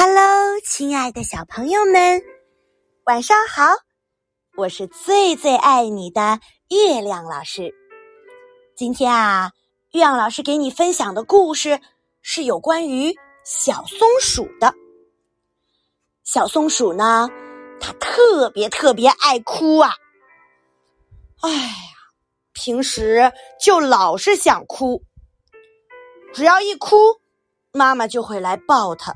[0.00, 2.22] Hello，亲爱的小朋友们，
[3.06, 3.64] 晚上好！
[4.56, 7.74] 我是最最爱你的月亮老师。
[8.76, 9.50] 今天啊，
[9.90, 11.80] 月亮老师给你分享的故事
[12.22, 13.12] 是有关于
[13.44, 14.72] 小松鼠的。
[16.22, 17.28] 小松鼠呢，
[17.80, 19.90] 它特别特别爱哭啊！
[21.40, 21.96] 哎呀，
[22.52, 25.02] 平时就老是想哭，
[26.32, 26.96] 只要一哭，
[27.72, 29.12] 妈妈就会来抱它。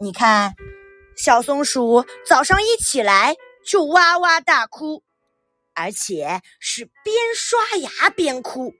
[0.00, 0.54] 你看，
[1.16, 5.02] 小松鼠早上一起来就哇哇大哭，
[5.74, 8.72] 而且是边刷牙边哭，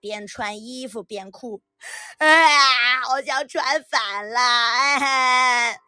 [0.00, 1.60] 边穿衣服边哭，
[2.16, 4.40] 啊，好像穿反了！
[4.40, 5.78] 哎，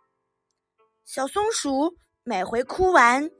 [1.06, 3.30] 小松鼠每回哭完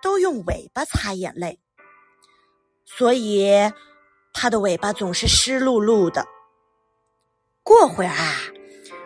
[0.00, 1.60] 都用尾巴擦眼泪，
[2.86, 3.70] 所以。
[4.32, 6.26] 它的尾巴总是湿漉漉的。
[7.62, 8.34] 过会儿啊，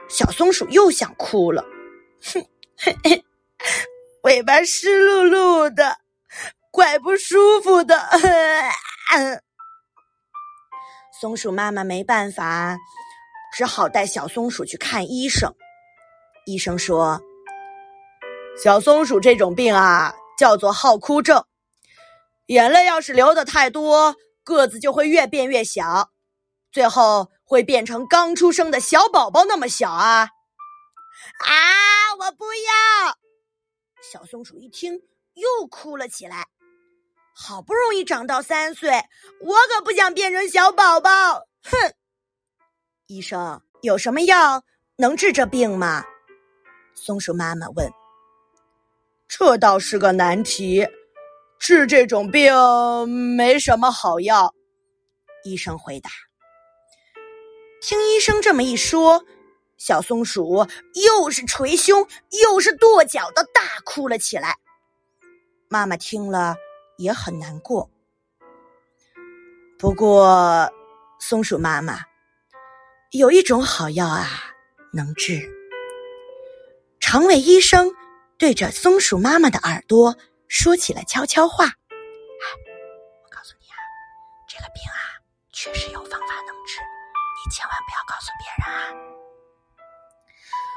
[0.08, 1.64] 小松鼠又想哭了，
[2.22, 2.46] 哼，
[4.22, 5.98] 尾巴湿漉漉的，
[6.70, 8.08] 怪不舒服的。
[11.20, 12.76] 松鼠妈妈没办法，
[13.56, 15.52] 只好带小松鼠去看医生。
[16.46, 17.20] 医生说
[18.62, 21.44] ：“小松鼠这种病啊，叫做好哭症，
[22.46, 26.10] 眼泪要是流的太多。”个子就会越变越小，
[26.70, 30.28] 最后会变成刚出生的小宝宝那么小啊！
[31.38, 33.18] 啊，我不要！
[34.02, 35.00] 小松鼠一听
[35.34, 36.46] 又哭了起来。
[37.34, 38.90] 好不容易长到三岁，
[39.40, 41.10] 我可不想变成小宝宝！
[41.62, 41.94] 哼！
[43.06, 44.64] 医生有什么药
[44.96, 46.04] 能治这病吗？
[46.94, 47.90] 松鼠妈妈问。
[49.28, 50.86] 这倒是个难题。
[51.62, 52.52] 治这种病
[53.08, 54.52] 没什么好药，
[55.44, 56.10] 医生回答。
[57.80, 59.24] 听医生这么一说，
[59.78, 62.04] 小松鼠又是捶胸
[62.42, 64.56] 又是跺脚的大哭了起来。
[65.68, 66.56] 妈妈听了
[66.98, 67.88] 也很难过。
[69.78, 70.68] 不过，
[71.20, 72.00] 松鼠妈妈
[73.12, 74.26] 有一种好药啊，
[74.92, 75.48] 能治。
[76.98, 77.94] 长尾医生
[78.36, 80.16] 对着松鼠妈妈的耳朵。
[80.52, 81.70] 说起了悄悄话，哎，
[83.24, 83.76] 我告诉你啊，
[84.46, 85.16] 这个病啊，
[85.50, 88.92] 确实有方法能治，你千万不要告诉别人啊。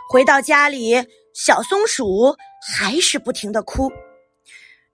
[0.10, 3.92] 回到家里，小松鼠还是不停的哭，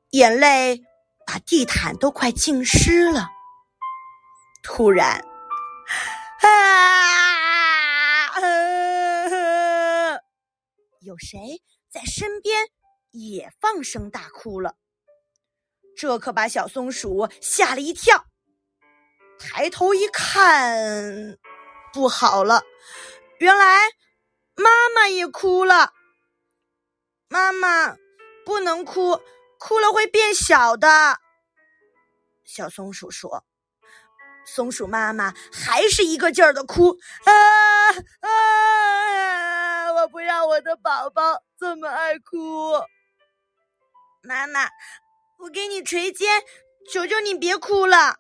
[0.10, 0.82] 眼泪
[1.28, 3.30] 把地毯都快浸湿了。
[4.64, 5.24] 突然，
[6.42, 6.50] 啊，
[11.02, 12.68] 有谁在身边？
[13.12, 14.76] 也放声大哭了，
[15.96, 18.26] 这可把小松鼠吓了一跳。
[19.38, 21.38] 抬头一看，
[21.94, 22.64] 不好了，
[23.40, 23.80] 原来
[24.56, 25.94] 妈妈也哭了。
[27.28, 27.96] 妈妈
[28.46, 29.22] 不能哭，
[29.58, 31.20] 哭了会变小的。
[32.46, 33.46] 小松鼠说
[34.46, 37.32] ：“松鼠妈妈还是一个劲儿的哭啊
[38.22, 39.94] 啊！
[39.94, 42.74] 我不让我的宝宝这么爱哭。”
[44.24, 44.70] 妈妈，
[45.40, 46.44] 我给你捶肩，
[46.92, 48.18] 求求你别哭了。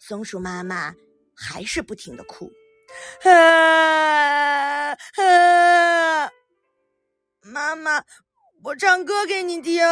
[0.00, 0.92] 松鼠妈妈
[1.36, 2.50] 还是不停的哭，
[3.22, 6.30] 啊啊！
[7.42, 8.02] 妈妈，
[8.64, 9.86] 我唱歌给你听。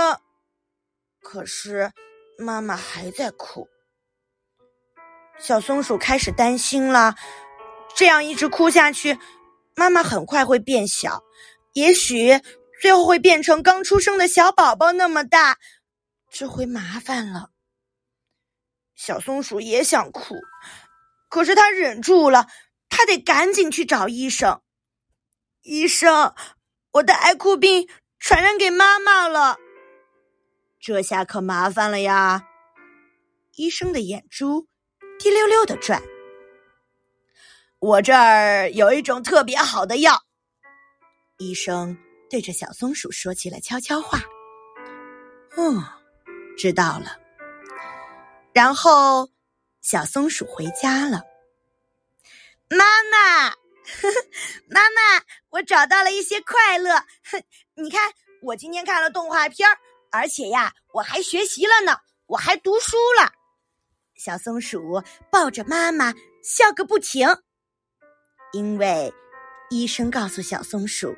[1.23, 1.93] 可是
[2.37, 3.69] 妈妈还在哭。
[5.39, 7.15] 小松鼠开始担心了，
[7.95, 9.17] 这样一直哭下去，
[9.77, 11.23] 妈妈很快会变小，
[11.75, 12.41] 也许。
[12.81, 15.59] 最后会变成刚出生的小宝宝那么大，
[16.31, 17.50] 这回麻烦了。
[18.94, 20.37] 小松鼠也想哭，
[21.28, 22.49] 可是它忍住了，
[22.88, 24.61] 它得赶紧去找医生。
[25.62, 26.34] 医生，
[26.93, 27.88] 我的爱哭病
[28.19, 29.59] 传染给妈妈了，
[30.81, 32.44] 这下可麻烦了呀！
[33.56, 34.69] 医生的眼珠
[35.19, 36.03] 滴溜溜的转。
[37.81, 40.23] 我这儿有一种特别好的药，
[41.38, 41.97] 医生。
[42.31, 44.21] 对着小松鼠说起了悄悄话。
[45.57, 45.83] 哦，
[46.57, 47.19] 知道了。
[48.53, 49.29] 然后，
[49.81, 51.23] 小松鼠回家了。
[52.71, 53.57] 妈妈呵
[54.03, 54.15] 呵，
[54.69, 57.03] 妈妈，我找到了一些快乐。
[57.75, 59.67] 你看，我今天看了动画片
[60.11, 63.33] 而且呀，我还学习了呢，我还读书了。
[64.17, 67.27] 小松鼠抱着妈妈笑个不停，
[68.53, 69.13] 因为
[69.71, 71.17] 医生告诉小松鼠。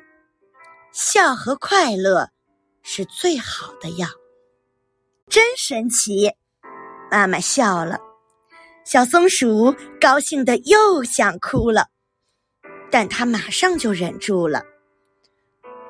[0.91, 2.29] 笑和快乐
[2.83, 4.07] 是最好的药，
[5.29, 6.29] 真神奇！
[7.09, 7.97] 妈妈笑了。
[8.83, 11.87] 小松鼠高兴的又想哭了，
[12.91, 14.63] 但它马上就忍住了。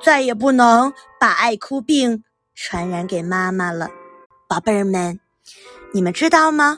[0.03, 3.89] 再也不能把爱哭病传染给妈妈了，
[4.47, 5.19] 宝贝儿们，
[5.93, 6.77] 你们知道吗？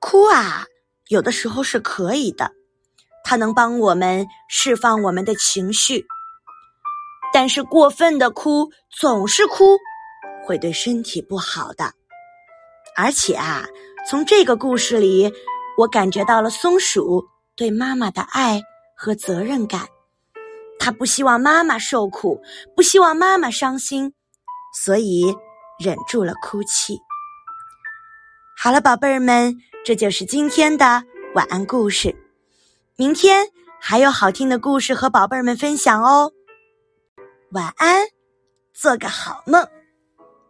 [0.00, 0.66] 哭啊，
[1.08, 2.52] 有的时候是可以的，
[3.24, 6.06] 它能帮我们释放我们的情绪。
[7.40, 9.78] 但是过分的哭，总是哭，
[10.44, 11.92] 会对身体不好的。
[12.96, 13.64] 而且啊，
[14.10, 15.32] 从这个故事里，
[15.78, 17.24] 我感觉到了松鼠
[17.54, 18.60] 对妈妈的爱
[18.96, 19.86] 和责任感。
[20.80, 22.42] 它不希望妈妈受苦，
[22.74, 24.12] 不希望妈妈伤心，
[24.74, 25.32] 所以
[25.78, 26.98] 忍住了哭泣。
[28.60, 31.04] 好了，宝贝儿们，这就是今天的
[31.36, 32.16] 晚安故事。
[32.96, 33.46] 明天
[33.80, 36.32] 还有好听的故事和宝贝儿们分享哦。
[37.52, 38.06] 晚安，
[38.74, 39.66] 做个好梦，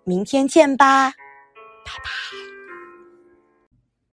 [0.05, 1.11] 明天见吧，
[1.85, 2.58] 拜拜。